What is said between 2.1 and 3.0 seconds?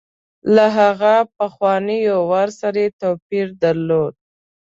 وار سره